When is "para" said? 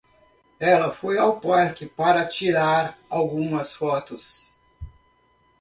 1.85-2.25